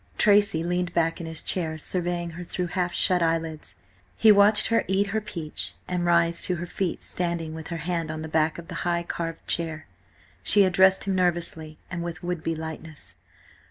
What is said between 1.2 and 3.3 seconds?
in his chair, surveying her through half shut